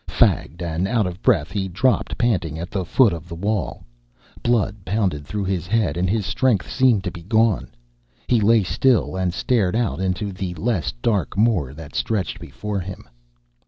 [0.07, 3.85] Fagged and out of breath, he dropped panting at the foot of the wall.
[4.41, 7.67] Blood pounded through his head and his strength seemed to be gone.
[8.27, 13.07] He lay still and stared out into the less dark moor that stretched before him.